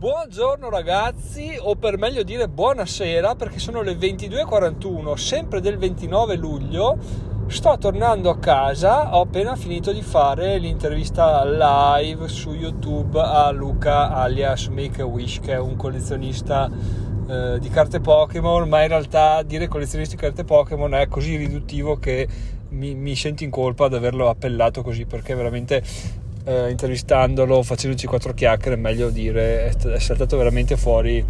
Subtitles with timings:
[0.00, 6.96] Buongiorno ragazzi, o per meglio dire buonasera, perché sono le 22.41, sempre del 29 luglio.
[7.48, 14.14] Sto tornando a casa, ho appena finito di fare l'intervista live su YouTube a Luca
[14.14, 16.70] alias Make a Wish, che è un collezionista
[17.28, 21.98] eh, di carte Pokémon, ma in realtà dire collezionista di carte Pokémon è così riduttivo
[21.98, 22.26] che
[22.70, 25.82] mi, mi sento in colpa di averlo appellato così, perché veramente
[26.44, 31.24] eh, intervistandolo, facendoci quattro chiacchiere, è meglio dire, è, saltato veramente fuori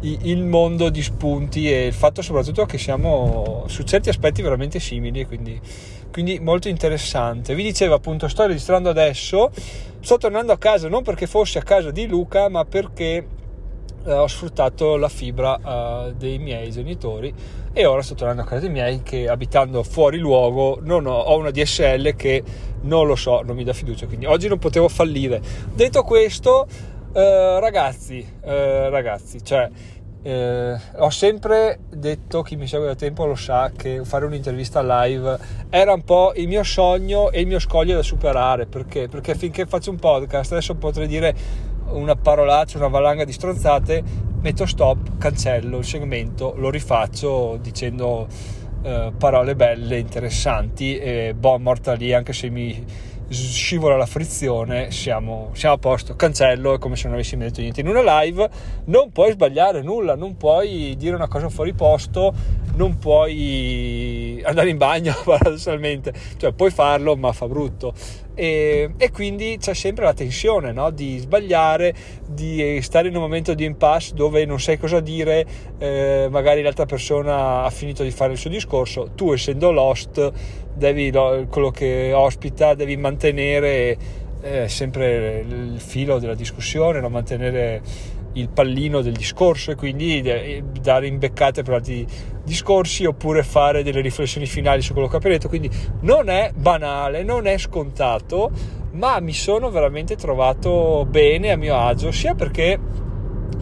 [0.00, 5.24] il mondo di spunti e il fatto soprattutto che siamo su certi aspetti veramente simili,
[5.24, 5.60] quindi,
[6.12, 7.54] quindi molto interessante.
[7.54, 9.50] Vi dicevo appunto, sto registrando adesso,
[10.00, 13.26] sto tornando a casa non perché fossi a casa di Luca, ma perché
[14.06, 17.32] eh, ho sfruttato la fibra eh, dei miei genitori
[17.72, 21.36] e ora sto tornando a casa dei miei che abitando fuori luogo non ho, ho
[21.36, 22.42] una DSL che
[22.82, 25.40] non lo so, non mi dà fiducia, quindi oggi non potevo fallire.
[25.74, 26.66] Detto questo,
[27.12, 29.68] eh, ragazzi, eh, ragazzi, cioè
[30.26, 35.38] eh, ho sempre detto, chi mi segue da tempo lo sa, che fare un'intervista live
[35.70, 38.66] era un po' il mio sogno e il mio scoglio da superare.
[38.66, 39.06] Perché?
[39.06, 41.32] Perché finché faccio un podcast, adesso potrei dire
[41.90, 44.02] una parolaccia, una valanga di stronzate,
[44.40, 48.26] metto stop, cancello il segmento, lo rifaccio dicendo
[48.82, 52.84] eh, parole belle, interessanti e boh, morta lì anche se mi
[53.28, 57.80] scivola la frizione, siamo, siamo, a posto, cancello, è come se non avessi detto niente.
[57.80, 58.48] In una live
[58.86, 62.32] non puoi sbagliare nulla, non puoi dire una cosa fuori posto,
[62.76, 67.92] non puoi andare in bagno paradossalmente, cioè puoi farlo ma fa brutto.
[68.38, 70.90] E, e quindi c'è sempre la tensione no?
[70.90, 71.94] di sbagliare,
[72.26, 75.46] di stare in un momento di impasse dove non sai cosa dire,
[75.78, 80.32] eh, magari l'altra persona ha finito di fare il suo discorso, tu essendo lost,
[80.76, 81.10] devi,
[81.48, 83.96] quello che ospita, devi mantenere
[84.42, 87.08] eh, sempre il filo della discussione, no?
[87.08, 87.82] mantenere
[88.34, 92.06] il pallino del discorso e quindi dare imbeccate per altri
[92.44, 95.48] discorsi oppure fare delle riflessioni finali su quello che ho appena detto.
[95.48, 95.70] Quindi
[96.00, 98.50] non è banale, non è scontato,
[98.92, 102.78] ma mi sono veramente trovato bene a mio agio, sia perché,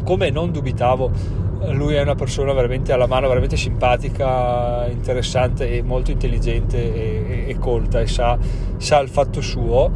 [0.04, 6.10] come non dubitavo, lui è una persona veramente alla mano, veramente simpatica, interessante e molto
[6.10, 8.38] intelligente e, e colta e sa,
[8.76, 9.90] sa il fatto suo,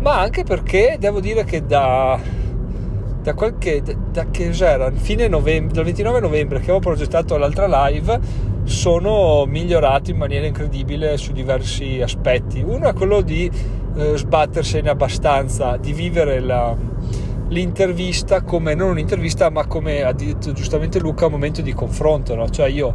[0.00, 2.44] ma anche perché devo dire che da
[3.26, 3.82] da qualche
[4.12, 8.20] da che era fine novembre dal 29 novembre che avevo progettato l'altra live
[8.62, 12.60] sono migliorato in maniera incredibile su diversi aspetti.
[12.60, 13.50] Uno è quello di
[13.96, 16.76] eh, sbattersene abbastanza di vivere la,
[17.48, 22.48] l'intervista come non un'intervista ma come ha detto giustamente Luca un momento di confronto no?
[22.50, 22.92] cioè io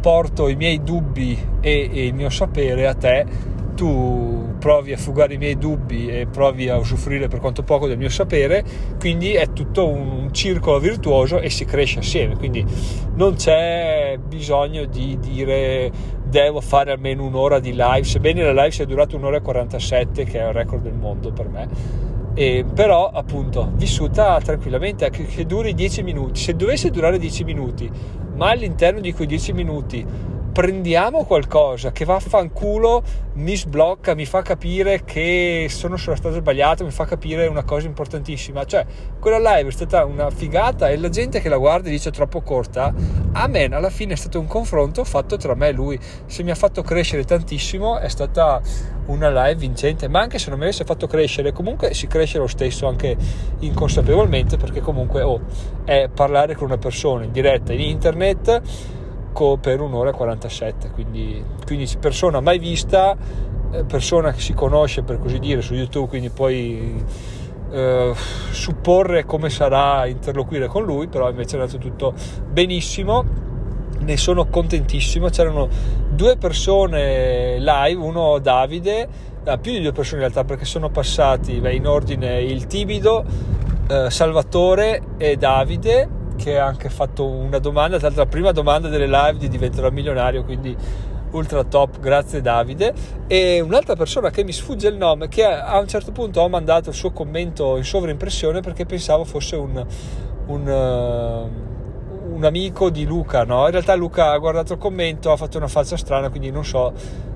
[0.00, 5.34] porto i miei dubbi e, e il mio sapere a te tu provi a fugare
[5.34, 8.64] i miei dubbi e provi a usufruire per quanto poco del mio sapere,
[8.98, 12.64] quindi è tutto un circolo virtuoso e si cresce assieme, quindi
[13.14, 15.90] non c'è bisogno di dire
[16.24, 20.40] devo fare almeno un'ora di live, sebbene la live sia durata un'ora e 47 che
[20.40, 22.13] è il record del mondo per me.
[22.34, 26.40] E però appunto vissuta tranquillamente che, che duri 10 minuti.
[26.40, 27.90] Se dovesse durare 10 minuti
[28.34, 30.04] ma all'interno di quei 10 minuti
[30.54, 33.02] prendiamo qualcosa che vaffanculo
[33.34, 37.88] mi sblocca, mi fa capire che sono sulla strada sbagliata, mi fa capire una cosa
[37.88, 38.64] importantissima.
[38.64, 38.86] Cioè,
[39.18, 42.94] quella live è stata una figata e la gente che la guarda dice troppo corta.
[43.32, 45.98] A me alla fine è stato un confronto fatto tra me e lui.
[46.26, 48.62] Se mi ha fatto crescere tantissimo è stata
[49.06, 52.46] una live vincente, ma anche se non mi avesse fatto crescere, comunque si cresce lo
[52.46, 53.16] stesso anche
[53.58, 55.40] inconsapevolmente perché comunque oh,
[55.84, 59.02] è parlare con una persona in diretta in internet
[59.60, 63.16] per un'ora e 47 quindi, quindi persona mai vista
[63.72, 67.04] eh, persona che si conosce per così dire su youtube quindi puoi
[67.70, 68.12] eh,
[68.50, 72.14] supporre come sarà interloquire con lui però invece è andato tutto
[72.48, 73.44] benissimo
[74.04, 75.28] ne sono contentissimo.
[75.28, 75.68] C'erano
[76.10, 79.08] due persone live uno Davide
[79.44, 83.24] ah, più di due persone in realtà perché sono passati beh, in ordine il Tibido
[83.88, 88.88] eh, Salvatore e Davide che ha anche fatto una domanda, tra l'altro la prima domanda
[88.88, 90.76] delle live di diventerò milionario, quindi
[91.30, 92.92] ultra top, grazie Davide.
[93.26, 96.90] E un'altra persona che mi sfugge il nome, che a un certo punto ho mandato
[96.90, 99.86] il suo commento in sovraimpressione perché pensavo fosse un,
[100.48, 101.73] un, uh,
[102.34, 103.64] un amico di Luca, no?
[103.64, 106.92] In realtà Luca ha guardato il commento, ha fatto una faccia strana, quindi non so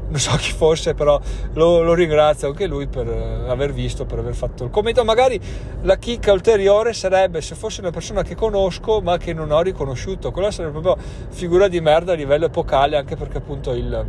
[0.08, 1.20] non so chi fosse, però
[1.52, 5.04] lo, lo, ringrazio anche lui per eh, aver visto, per aver fatto il commento.
[5.04, 5.38] Magari
[5.82, 10.30] la chicca ulteriore sarebbe se fosse una persona che conosco ma che non ho riconosciuto,
[10.30, 14.06] quella sarebbe proprio figura di merda a livello epocale, anche perché appunto il,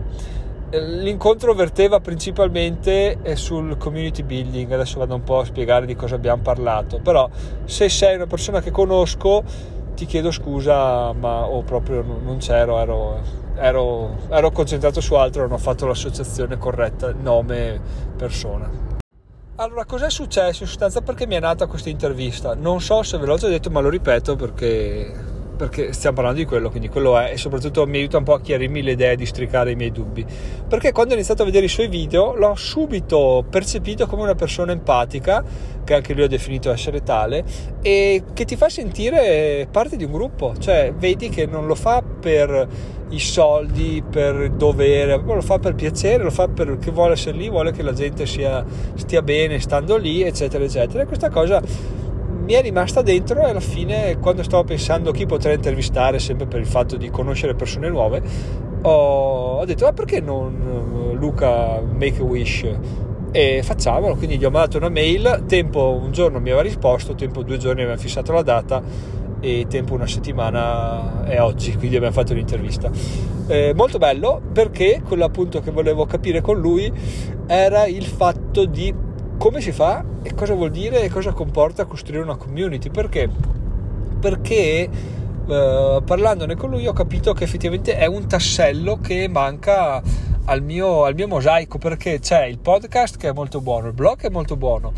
[0.71, 6.15] l'incontro verteva principalmente eh, sul community building, adesso vado un po' a spiegare di cosa
[6.15, 7.29] abbiamo parlato, però
[7.65, 9.43] se sei una persona che conosco
[9.99, 13.21] ti chiedo scusa, ma oh, proprio non c'ero, ero,
[13.57, 17.81] ero, ero concentrato su altro, non ho fatto l'associazione corretta, nome,
[18.15, 18.69] persona.
[19.57, 21.01] Allora, cos'è successo in sostanza?
[21.01, 22.55] Perché mi è nata questa intervista?
[22.55, 25.13] Non so se ve l'ho già detto, ma lo ripeto perché
[25.59, 28.39] perché stiamo parlando di quello, quindi quello è, e soprattutto mi aiuta un po' a
[28.39, 30.25] chiarirmi le idee, a districare i miei dubbi.
[30.65, 34.71] Perché quando ho iniziato a vedere i suoi video l'ho subito percepito come una persona
[34.71, 35.43] empatica,
[35.83, 37.43] che anche lui ha definito essere tale,
[37.81, 42.01] e che ti fa sentire parte di un gruppo, cioè vedi che non lo fa
[42.01, 42.67] per
[43.09, 47.73] i soldi, per dovere, lo fa per piacere, lo fa perché vuole essere lì, vuole
[47.73, 48.63] che la gente sia,
[48.95, 51.03] stia bene stando lì, eccetera, eccetera.
[51.03, 51.61] E questa cosa
[52.49, 56.59] mi è rimasta dentro e alla fine quando stavo pensando chi potrei intervistare sempre per
[56.59, 58.23] il fatto di conoscere persone nuove
[58.81, 62.65] ho, detto ma perché non Luca Make a Wish?
[63.29, 67.43] E facciamolo quindi gli ho mandato una mail tempo un giorno mi aveva risposto tempo
[67.43, 68.81] due giorni aveva fissato la data
[69.39, 72.89] e tempo una settimana è oggi quindi abbiamo fatto l'intervista.
[73.45, 76.91] Eh, molto bello perché quello appunto che volevo capire con lui
[77.45, 79.07] era il fatto di
[79.39, 82.89] come si fa e cosa vuol dire e cosa comporta costruire una community.
[82.89, 83.29] Perché?
[84.19, 84.89] Perché
[85.47, 90.03] eh, parlandone con lui ho capito che effettivamente è un tassello che manca
[90.43, 94.19] al mio, al mio mosaico perché c'è il podcast che è molto buono, il blog
[94.23, 94.91] è molto buono,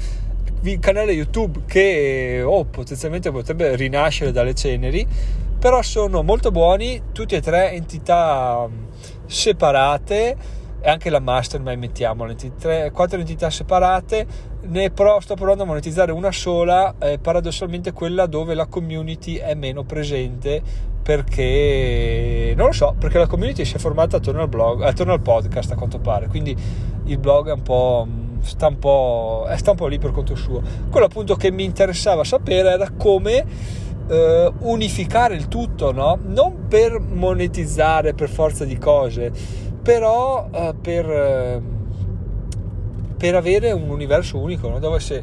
[0.64, 5.06] il canale YouTube che oh, potenzialmente potrebbe rinascere dalle ceneri,
[5.60, 8.68] però sono molto buoni, tutti e tre entità
[9.28, 12.26] separate e anche la mastermind mettiamo
[12.60, 14.26] tre, quattro entità separate.
[14.64, 19.54] Ne pro, sto provando a monetizzare una sola eh, paradossalmente quella dove la community è
[19.54, 24.84] meno presente perché non lo so perché la community si è formata attorno al blog
[24.84, 26.28] attorno al podcast a quanto pare.
[26.28, 26.56] Quindi
[27.06, 28.08] il blog è un po'
[28.42, 30.62] sta un po', sta un po' lì per conto suo.
[30.90, 33.46] Quello appunto che mi interessava sapere era come
[34.08, 36.20] eh, unificare il tutto no?
[36.24, 39.32] non per monetizzare per forza di cose
[39.82, 41.81] però uh, per, uh,
[43.22, 44.80] per, avere un universo unico, no?
[44.80, 45.22] dove se,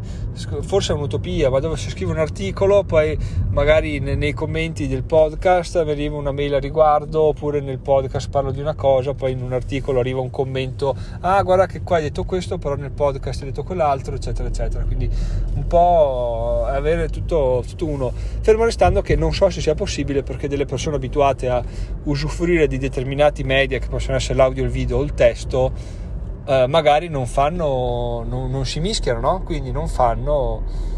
[0.61, 3.19] forse è un'utopia, ma dove si scrive un articolo, poi
[3.51, 8.61] magari nei, commenti del podcast arriva una mail a riguardo, oppure nel podcast parlo di
[8.61, 12.23] una cosa, poi in un articolo arriva un commento, ah guarda che qua hai detto
[12.23, 14.85] questo, però nel podcast hai detto quell'altro, eccetera, eccetera.
[14.85, 15.11] Quindi
[15.55, 18.13] un po' avere tutto, tutto uno.
[18.43, 21.61] Fermo restando che non so se sia possibile perché delle persone abituate a
[22.05, 26.07] usufruire di determinati media che possono essere l'audio, il video o il testo,
[26.49, 29.43] eh, magari non fanno, non, non si mischiano, no?
[29.43, 30.97] Quindi non fanno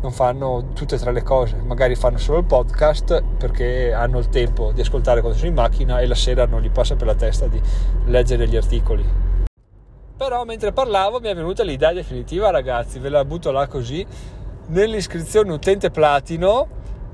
[0.00, 4.28] non fanno tutte e tre le cose, magari fanno solo il podcast perché hanno il
[4.28, 7.16] tempo di ascoltare quando sono in macchina e la sera non gli passa per la
[7.16, 7.60] testa di
[8.06, 9.04] leggere gli articoli.
[10.16, 14.06] Però mentre parlavo mi è venuta l'idea definitiva, ragazzi, ve la butto là così
[14.68, 16.68] nell'iscrizione utente platino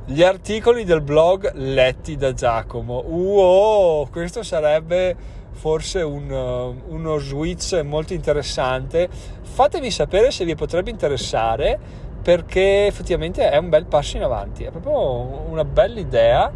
[0.07, 3.01] gli articoli del blog letti da Giacomo.
[3.01, 9.09] Wow, questo sarebbe forse un, uh, uno switch molto interessante.
[9.43, 11.79] Fatemi sapere se vi potrebbe interessare
[12.23, 16.51] perché effettivamente è un bel passo in avanti, è proprio una bella idea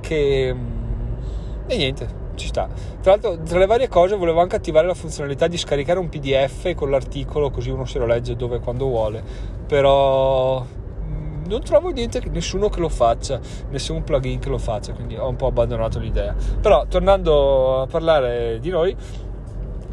[0.00, 0.54] che...
[0.54, 2.68] Mm, e niente, ci sta.
[3.00, 6.74] Tra l'altro, tra le varie cose, volevo anche attivare la funzionalità di scaricare un PDF
[6.74, 9.22] con l'articolo così uno se lo legge dove e quando vuole.
[9.66, 10.64] Però
[11.46, 13.40] non trovo niente, nessuno che lo faccia,
[13.70, 16.34] nessun plugin che lo faccia, quindi ho un po' abbandonato l'idea.
[16.60, 18.96] Però, tornando a parlare di noi,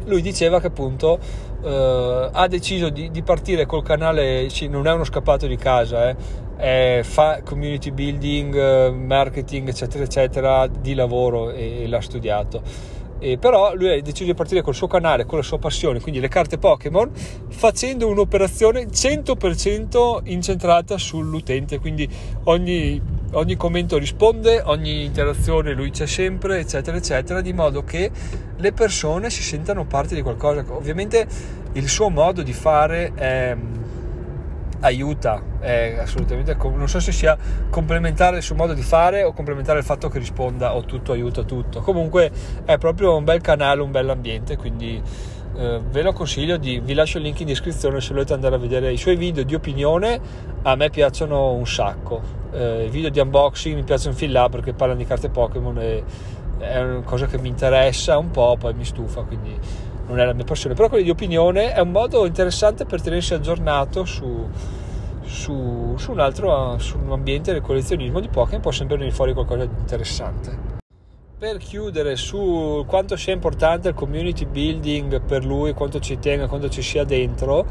[0.06, 1.18] lui diceva che appunto
[1.62, 6.10] eh, ha deciso di, di, partire col canale, sì, non è uno scappato di casa,
[6.10, 6.16] eh,
[6.56, 12.62] eh, fa community building, eh, marketing, eccetera, eccetera, di lavoro e, e l'ha studiato.
[13.24, 16.20] E però lui ha deciso di partire col suo canale, con la sua passione, quindi
[16.20, 17.10] le carte Pokémon,
[17.48, 22.06] facendo un'operazione 100% incentrata sull'utente, quindi
[22.44, 23.00] ogni,
[23.32, 28.10] ogni commento risponde, ogni interazione lui c'è sempre, eccetera, eccetera, di modo che
[28.58, 30.62] le persone si sentano parte di qualcosa.
[30.68, 31.26] Ovviamente
[31.72, 33.56] il suo modo di fare è
[34.84, 37.36] aiuta, è assolutamente, non so se sia
[37.70, 41.42] complementare il suo modo di fare o complementare il fatto che risponda o tutto aiuta
[41.42, 41.80] tutto.
[41.80, 42.30] Comunque
[42.64, 45.00] è proprio un bel canale, un bel ambiente, quindi
[45.56, 48.58] eh, ve lo consiglio, di, vi lascio il link in descrizione se volete andare a
[48.58, 50.20] vedere i suoi video di opinione,
[50.62, 52.42] a me piacciono un sacco.
[52.52, 56.04] Eh, I video di unboxing mi piacciono fin là perché parlano di carte Pokémon e
[56.58, 59.58] è una cosa che mi interessa un po', poi mi stufa, quindi
[60.06, 63.34] non è la mia passione, però quelli di opinione è un modo interessante per tenersi
[63.34, 64.48] aggiornato su,
[65.22, 69.32] su, su un altro su un ambiente del collezionismo di Pokémon può sempre venire fuori
[69.32, 70.72] qualcosa di interessante.
[71.38, 76.68] per chiudere su quanto sia importante il community building per lui, quanto ci tenga, quanto
[76.68, 77.66] ci sia dentro,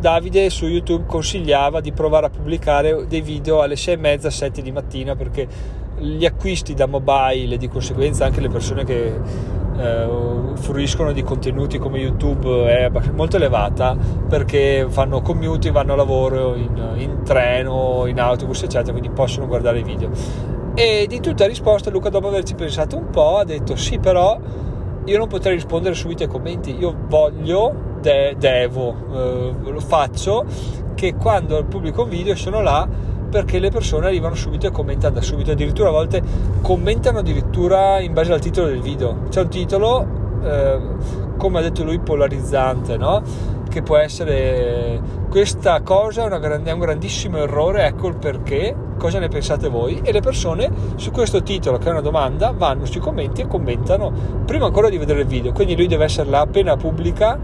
[0.00, 4.62] Davide su YouTube consigliava di provare a pubblicare dei video alle 6 e mezza, 7
[4.62, 5.46] di mattina perché
[5.98, 9.14] gli acquisti da mobile e di conseguenza anche le persone che
[9.80, 10.08] eh,
[10.54, 13.96] fruiscono di contenuti come YouTube è molto elevata
[14.28, 19.80] perché fanno commute, vanno a lavoro in, in treno, in autobus eccetera quindi possono guardare
[19.80, 20.10] i video.
[20.74, 24.38] E di tutta risposta Luca dopo averci pensato un po' ha detto sì però
[25.04, 26.76] io non potrei rispondere subito ai commenti.
[26.78, 30.44] Io voglio de- devo eh, lo faccio
[30.94, 32.86] che quando pubblico un video sono là
[33.30, 36.22] perché le persone arrivano subito e commentano da subito addirittura a volte
[36.60, 39.28] commentano addirittura in base al titolo del video.
[39.28, 40.06] C'è un titolo
[40.42, 40.78] eh,
[41.36, 43.22] come ha detto lui polarizzante no?
[43.70, 49.18] che può essere questa cosa è, gran- è un grandissimo errore ecco il perché cosa
[49.18, 50.00] ne pensate voi?
[50.02, 54.12] E le persone su questo titolo che è una domanda vanno sui commenti e commentano
[54.44, 55.52] prima ancora di vedere il video.
[55.52, 57.38] Quindi lui deve essere là appena pubblica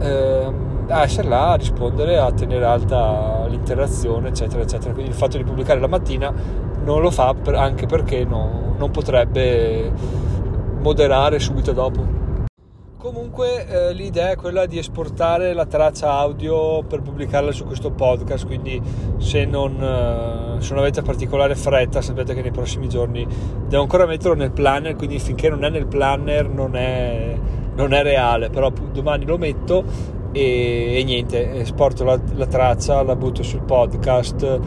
[0.00, 4.92] eh, a essere là a rispondere a tenere alta l'interazione eccetera eccetera.
[4.92, 6.32] Quindi il fatto di pubblicare la mattina
[6.84, 9.90] non lo fa per, anche perché no, non potrebbe
[10.80, 12.20] moderare subito dopo.
[13.02, 18.46] Comunque eh, l'idea è quella di esportare la traccia audio per pubblicarla su questo podcast,
[18.46, 18.80] quindi
[19.16, 23.26] se non, eh, se non, avete particolare fretta sapete che nei prossimi giorni
[23.66, 27.36] devo ancora metterlo nel planner, quindi finché non è nel planner non è,
[27.74, 29.84] non è reale, però domani lo metto
[30.32, 34.60] e, e niente, esporto la, la, traccia, la butto sul podcast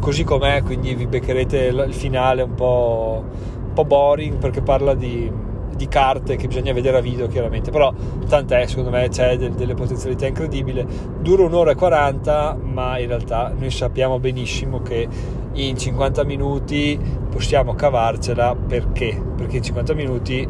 [0.00, 3.24] così com'è, quindi vi beccherete il finale un po',
[3.66, 5.46] un po boring perché parla di
[5.78, 7.70] di carte che bisogna vedere a video chiaramente.
[7.70, 7.94] Però
[8.28, 10.84] tant'è secondo me c'è del, delle potenzialità incredibili.
[11.20, 15.08] Dura un'ora e 40 ma in realtà noi sappiamo benissimo che
[15.52, 16.98] in 50 minuti
[17.30, 19.22] possiamo cavarcela perché?
[19.36, 20.48] Perché in 50 minuti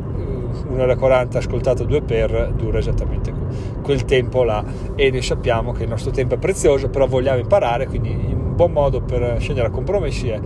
[0.69, 3.33] un'ora e 40 ascoltato due per dura esattamente
[3.83, 7.87] quel tempo là e noi sappiamo che il nostro tempo è prezioso però vogliamo imparare
[7.87, 10.41] quindi un buon modo per scendere a compromessi è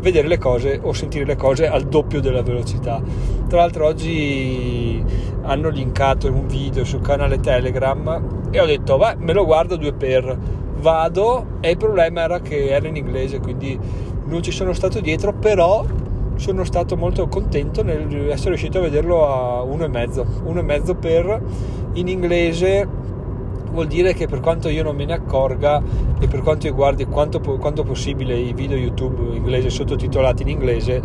[0.00, 3.02] vedere le cose o sentire le cose al doppio della velocità.
[3.48, 5.02] Tra l'altro oggi
[5.42, 9.92] hanno linkato un video sul canale Telegram e ho detto, beh, me lo guardo due
[9.92, 10.36] per,
[10.78, 13.78] vado e il problema era che era in inglese, quindi
[14.26, 15.84] non ci sono stato dietro, però
[16.38, 20.62] sono stato molto contento nel essere riuscito a vederlo a uno e mezzo, uno e
[20.62, 21.42] mezzo per
[21.94, 22.86] in inglese
[23.70, 25.82] vuol dire che per quanto io non me ne accorga
[26.18, 31.02] e per quanto io guardi quanto, quanto possibile i video YouTube inglese sottotitolati in inglese,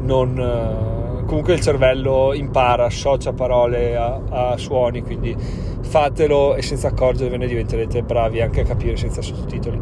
[0.00, 5.36] non, eh, comunque il cervello impara, associa parole a, a, suoni, quindi
[5.80, 9.78] fatelo e senza accorgervene diventerete bravi anche a capire senza sottotitoli.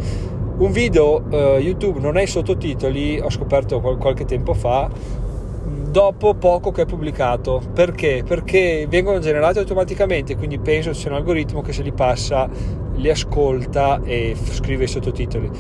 [0.59, 4.89] Un video uh, YouTube non ha i sottotitoli, ho scoperto qualche tempo fa,
[5.91, 7.61] dopo poco che è pubblicato.
[7.73, 8.23] Perché?
[8.27, 12.49] Perché vengono generati automaticamente, quindi penso sia un algoritmo che se li passa,
[12.95, 15.51] li ascolta e scrive i sottotitoli.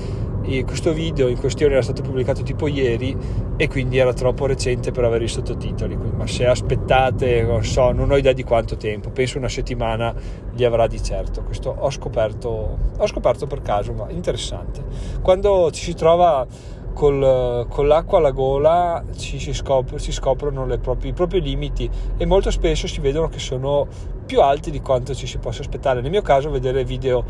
[0.42, 3.16] Questo video in questione era stato pubblicato tipo ieri
[3.56, 5.96] e quindi era troppo recente per avere i sottotitoli.
[5.96, 10.14] Ma se aspettate, non so, non ho idea di quanto tempo, penso una settimana
[10.54, 11.42] li avrà di certo.
[11.42, 14.84] Questo ho scoperto, ho scoperto per caso, ma interessante.
[15.22, 16.46] Quando ci si trova
[16.92, 22.26] col, con l'acqua alla gola ci si, scop- si scoprono proprie, i propri limiti e
[22.26, 23.86] molto spesso si vedono che sono
[24.24, 26.00] più alti di quanto ci si possa aspettare.
[26.00, 27.24] Nel mio caso vedere video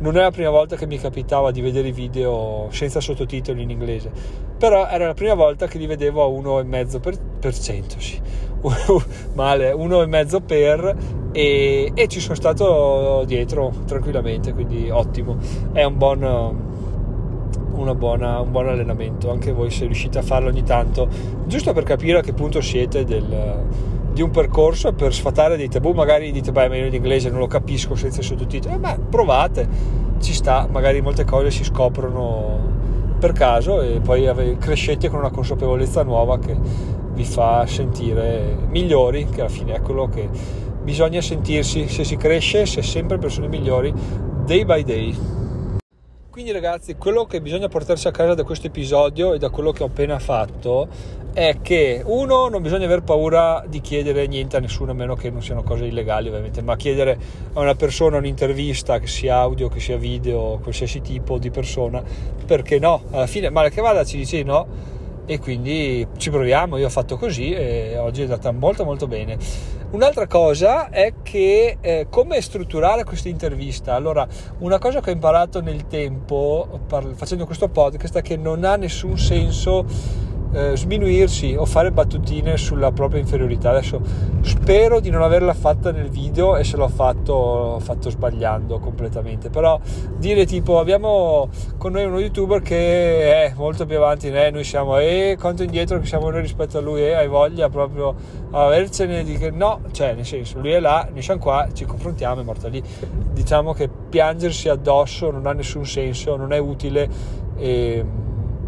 [0.00, 4.10] non è la prima volta che mi capitava di vedere video senza sottotitoli in inglese,
[4.56, 8.20] però era la prima volta che li vedevo a 1,5%, per, per cento, sì.
[9.34, 10.96] male, 1,5 per
[11.32, 15.36] e, e ci sono stato dietro tranquillamente, quindi ottimo.
[15.72, 16.66] È un buon
[17.94, 21.08] buona, un buon allenamento, anche voi se riuscite a farlo ogni tanto,
[21.46, 23.64] giusto per capire a che punto siete del,
[24.18, 27.46] di un percorso per sfatare dei tabù, magari dite beh meglio in inglese non lo
[27.46, 29.68] capisco senza sottotitoli, eh, beh provate,
[30.18, 36.02] ci sta, magari molte cose si scoprono per caso e poi crescete con una consapevolezza
[36.02, 36.56] nuova che
[37.12, 40.28] vi fa sentire migliori, che alla fine è quello che
[40.82, 43.94] bisogna sentirsi, se si cresce, si è sempre persone migliori,
[44.44, 45.16] day by day.
[46.28, 49.84] Quindi ragazzi, quello che bisogna portarsi a casa da questo episodio e da quello che
[49.84, 50.88] ho appena fatto
[51.38, 55.30] è che uno non bisogna aver paura di chiedere niente a nessuno a meno che
[55.30, 57.16] non siano cose illegali ovviamente, ma chiedere
[57.52, 62.02] a una persona un'intervista che sia audio, che sia video, qualsiasi tipo di persona,
[62.44, 63.02] perché no?
[63.12, 64.66] Alla fine, male che vada ci dici no
[65.26, 69.36] e quindi ci proviamo, io ho fatto così e oggi è andata molto molto bene.
[69.90, 73.94] Un'altra cosa è che eh, come strutturare questa intervista.
[73.94, 74.26] Allora,
[74.58, 78.74] una cosa che ho imparato nel tempo par- facendo questo podcast è che non ha
[78.74, 83.70] nessun senso eh, sminuirsi o fare battutine sulla propria inferiorità.
[83.70, 84.00] Adesso
[84.40, 89.50] spero di non averla fatta nel video e se l'ho fatto, l'ho fatto sbagliando completamente.
[89.50, 89.78] Però
[90.16, 94.98] dire tipo abbiamo con noi uno youtuber che è molto più avanti, eh, noi siamo
[94.98, 98.14] e eh, quanto indietro che siamo noi rispetto a lui e eh, hai voglia proprio
[98.50, 102.40] avercene di che no, cioè nel senso lui è là, noi siamo qua, ci confrontiamo,
[102.40, 102.82] è morto lì.
[103.32, 107.08] Diciamo che piangersi addosso non ha nessun senso, non è utile.
[107.56, 108.04] E,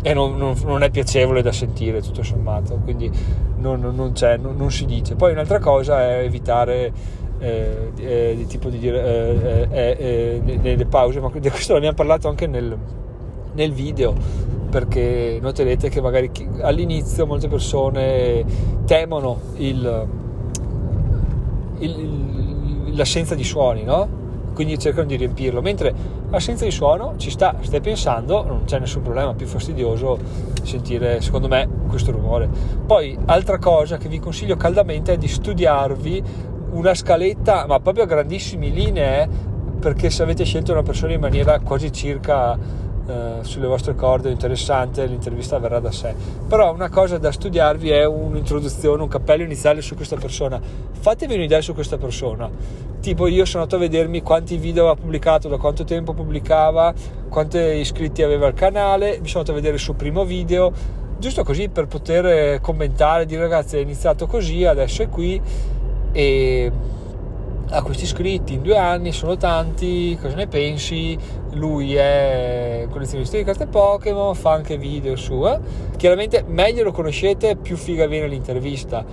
[0.02, 3.10] e non, non, non, è piacevole da sentire tutto sommato, quindi
[3.58, 5.14] non, non si dice.
[5.14, 6.92] Poi un'altra cosa è evitare
[7.38, 12.28] eh, eh, tipo di dire eh, eh, eh nelle pause, ma di questo l'abbiamo parlato
[12.28, 12.76] anche nel,
[13.54, 14.14] nel video
[14.70, 16.30] perché noterete che magari
[16.60, 18.44] all'inizio molte persone
[18.86, 20.06] temono il,
[21.78, 24.18] il, l'assenza di suoni, no?
[24.54, 25.92] quindi cercano di riempirlo, mentre
[26.30, 30.18] l'assenza di suono ci sta, stai pensando, non c'è nessun problema, più fastidioso
[30.62, 32.48] sentire secondo me questo rumore.
[32.86, 36.22] Poi altra cosa che vi consiglio caldamente è di studiarvi
[36.72, 39.28] una scaletta, ma proprio a grandissime linee,
[39.80, 42.56] perché se avete scelto una persona in maniera quasi circa
[43.06, 46.14] eh, sulle vostre corde interessante, l'intervista verrà da sé.
[46.48, 50.60] Però una cosa da studiarvi è un'introduzione, un cappello iniziale su questa persona.
[50.92, 52.50] Fatevi un'idea su questa persona.
[53.00, 56.92] Tipo io sono andato a vedermi quanti video aveva pubblicato, da quanto tempo pubblicava,
[57.28, 60.70] quanti iscritti aveva al canale, mi sono andato a vedere il suo primo video,
[61.18, 65.40] giusto così per poter commentare, dire ragazzi è iniziato così, adesso è qui
[66.12, 66.72] e
[67.72, 71.16] ha questi iscritti in due anni, sono tanti, cosa ne pensi?
[71.52, 75.46] Lui è collezionista di carte Pokémon, fa anche video su.
[75.46, 75.58] Eh?
[75.96, 79.04] Chiaramente meglio lo conoscete, più figa viene l'intervista.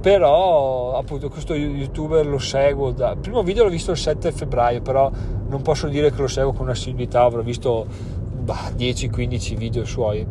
[0.00, 3.12] Però appunto questo youtuber lo seguo da...
[3.12, 5.10] Il primo video l'ho visto il 7 febbraio, però
[5.48, 7.86] non posso dire che lo seguo con assiduità, avrò visto
[8.40, 10.26] bah, 10-15 video suoi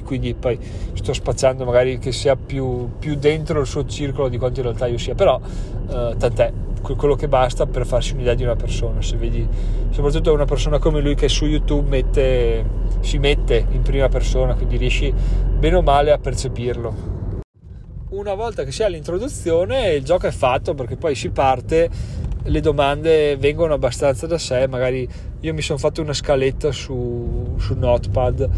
[0.00, 0.58] quindi poi
[0.94, 4.86] sto spaziando magari che sia più, più, dentro il suo circolo di quanto in realtà
[4.86, 5.38] io sia però
[5.90, 9.00] eh, tant'è quello che basta per farsi un'idea di una persona.
[9.00, 9.46] Se vedi
[9.90, 12.64] soprattutto una persona come lui che su YouTube mette,
[13.00, 15.12] si mette in prima persona, quindi riesci
[15.58, 17.20] bene o male a percepirlo.
[18.10, 21.88] Una volta che si ha l'introduzione, il gioco è fatto perché poi si parte,
[22.42, 24.66] le domande vengono abbastanza da sé.
[24.66, 25.08] Magari
[25.40, 28.50] io mi sono fatto una scaletta su, su Notepad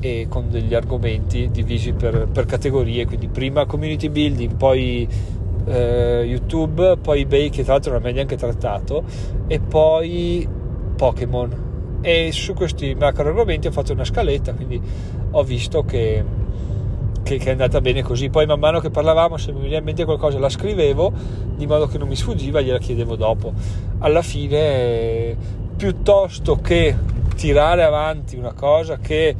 [0.00, 5.08] e con degli argomenti divisi per, per categorie, quindi prima community building, poi
[5.66, 9.04] eh, YouTube, poi eBay che tra l'altro non ha neanche trattato
[9.46, 10.48] e poi
[10.96, 11.64] Pokémon.
[12.02, 14.80] E su questi macro argomenti ho fatto una scaletta quindi
[15.30, 16.22] ho visto che,
[17.22, 18.30] che, che, è andata bene così.
[18.30, 21.12] Poi man mano che parlavamo se mi veniva in mente qualcosa la scrivevo
[21.56, 23.52] di modo che non mi sfuggiva gliela chiedevo dopo.
[23.98, 25.36] Alla fine
[25.76, 26.94] piuttosto che
[27.34, 29.34] tirare avanti una cosa che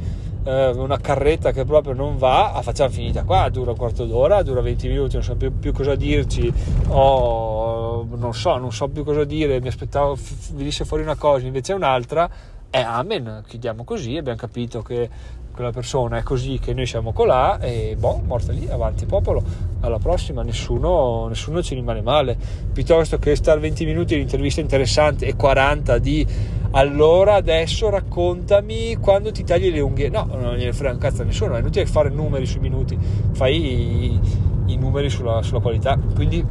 [0.47, 4.41] eh, una carretta che proprio non va, la facciamo finita qua, dura un quarto d'ora,
[4.43, 6.51] dura 20 minuti, non so più, più cosa dirci,
[6.87, 11.45] o non so, non so più cosa dire, mi aspettavo f- venisse fuori una cosa,
[11.45, 12.29] invece è un'altra,
[12.69, 15.09] e eh, amen, chiudiamo così, abbiamo capito che
[15.57, 19.41] quella persona è così che noi siamo colà e boh, morta lì, avanti popolo,
[19.79, 22.37] alla prossima, nessuno, nessuno ci rimane male,
[22.71, 26.25] piuttosto che stare 20 minuti di intervista interessante e 40 di
[26.71, 31.25] allora adesso raccontami quando ti tagli le unghie, no, non gliene frega un cazzo a
[31.25, 32.95] nessuno, è inutile fare numeri sui minuti,
[33.31, 34.19] fai i,
[34.67, 36.45] i numeri sulla, sulla qualità, quindi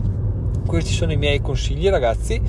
[0.67, 2.43] questi sono i miei consigli ragazzi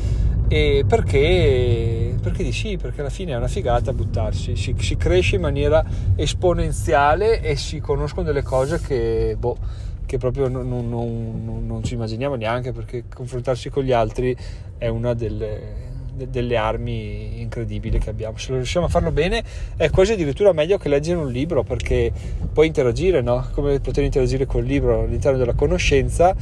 [0.49, 5.35] e perché, perché di sì, perché alla fine è una figata buttarsi, si, si, cresce
[5.35, 5.83] in maniera
[6.15, 9.57] esponenziale e si conoscono delle cose che, boh,
[10.05, 14.35] che proprio non, non, non, non, ci immaginiamo neanche perché confrontarsi con gli altri
[14.77, 15.87] è una delle,
[16.25, 18.37] delle armi incredibili che abbiamo.
[18.37, 19.43] Se riusciamo a farlo bene
[19.75, 22.11] è quasi addirittura meglio che leggere un libro perché
[22.51, 23.47] puoi interagire, no?
[23.51, 26.33] Come poter interagire col libro all'interno della conoscenza,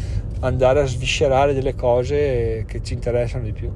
[0.45, 3.71] andare a sviscerare delle cose che ci interessano di più.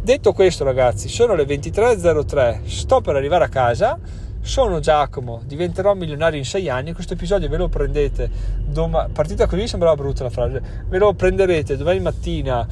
[0.00, 3.98] Detto questo ragazzi, sono le 23.03, sto per arrivare a casa,
[4.40, 8.30] sono Giacomo, diventerò milionario in 6 anni, questo episodio ve lo prendete,
[8.66, 12.66] doma- partita così sembrava brutta la frase, ve lo prenderete domani mattina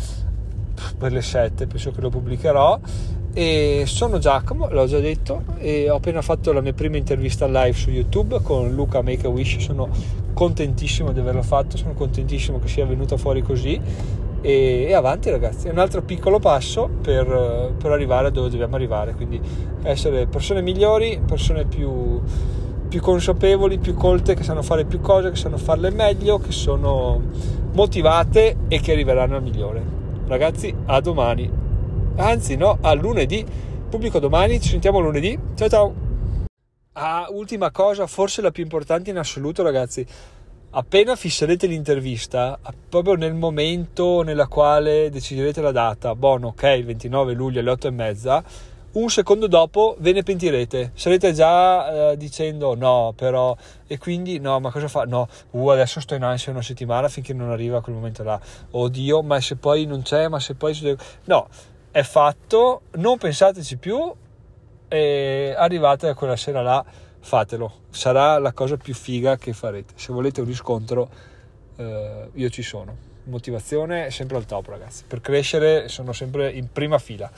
[0.99, 2.81] per le 7 penso che lo pubblicherò
[3.35, 7.73] e sono Giacomo, l'ho già detto e ho appena fatto la mia prima intervista live
[7.73, 9.89] su YouTube con Luca Make a Wish, sono
[10.33, 13.81] contentissimo di averlo fatto, sono contentissimo che sia venuta fuori così
[14.43, 19.15] e, e avanti ragazzi, è un altro piccolo passo per, per, arrivare dove dobbiamo arrivare,
[19.15, 19.41] quindi
[19.85, 22.21] essere persone migliori, persone più,
[22.89, 27.21] più consapevoli, più colte, che sanno fare più cose, che sanno farle meglio, che sono
[27.73, 29.83] motivate e che arriveranno al migliore.
[30.27, 31.51] Ragazzi, a domani.
[32.17, 33.45] Anzi, no, a lunedì.
[33.89, 35.39] Pubblico domani, ci sentiamo lunedì.
[35.55, 36.02] Ciao ciao.
[36.95, 40.07] Ah, ultima cosa, forse la più importante in assoluto, ragazzi.
[40.75, 47.33] Appena fisserete l'intervista, proprio nel momento nella quale deciderete la data, buono, ok, il 29
[47.33, 48.45] luglio alle 8 e mezza,
[48.93, 50.91] un secondo dopo ve ne pentirete.
[50.93, 55.05] Sarete già eh, dicendo no, però, e quindi no, ma cosa fa?
[55.05, 58.39] No, uh, adesso sto in ansia una settimana finché non arriva quel momento là.
[58.71, 60.99] Oddio, ma se poi non c'è, ma se poi.
[61.25, 61.49] No,
[61.91, 64.13] è fatto, non pensateci più
[64.93, 66.85] e arrivate a quella sera là,
[67.21, 67.81] fatelo.
[67.89, 69.95] Sarà la cosa più figa che farete.
[69.97, 71.09] Se volete un riscontro,
[71.77, 72.95] eh, io ci sono.
[73.25, 75.05] Motivazione sempre al top, ragazzi.
[75.07, 77.31] Per crescere sono sempre in prima fila.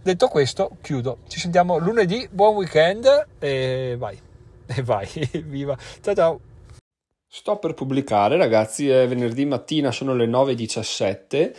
[0.00, 1.18] Detto questo, chiudo.
[1.26, 2.28] Ci sentiamo lunedì.
[2.30, 4.18] Buon weekend e vai.
[4.72, 5.08] E vai.
[5.46, 5.76] Viva.
[6.00, 6.40] Ciao ciao.
[7.26, 11.52] Sto per pubblicare, ragazzi, è venerdì mattina, sono le 9.17,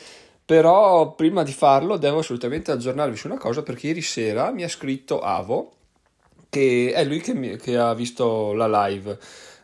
[0.51, 4.67] però prima di farlo devo assolutamente aggiornarvi su una cosa perché ieri sera mi ha
[4.67, 5.71] scritto Avo,
[6.49, 9.17] che è lui che, mi, che ha visto la live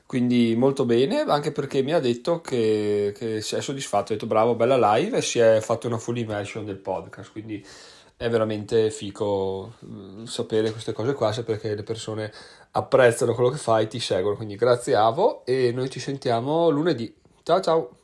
[0.06, 4.28] quindi molto bene anche perché mi ha detto che, che si è soddisfatto ha detto
[4.28, 7.62] bravo bella live e si è fatto una full immersion del podcast quindi
[8.16, 12.32] è veramente fico mm, sapere queste cose qua, sapere che le persone
[12.72, 14.38] apprezzano quello che fai, ti seguono.
[14.38, 17.14] Quindi grazie Avo e noi ci sentiamo lunedì.
[17.44, 17.97] Ciao ciao!